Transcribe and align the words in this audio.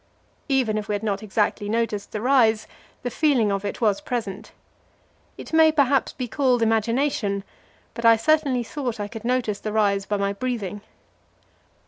Even 0.49 0.79
if 0.79 0.87
we 0.87 0.95
had 0.95 1.03
not 1.03 1.21
exactly 1.21 1.69
noticed 1.69 2.11
the 2.11 2.21
rise, 2.21 2.65
the 3.03 3.11
feeling 3.11 3.51
of 3.51 3.63
it 3.63 3.81
was 3.81 4.01
present. 4.01 4.51
It 5.37 5.53
may 5.53 5.71
perhaps 5.71 6.11
be 6.11 6.27
called 6.27 6.63
imagination, 6.63 7.43
but 7.93 8.03
I 8.03 8.15
certainly 8.15 8.63
thought 8.63 8.99
I 8.99 9.07
could 9.07 9.23
notice 9.25 9.59
the 9.59 9.71
rise 9.71 10.07
by 10.07 10.17
my 10.17 10.33
breathing. 10.33 10.81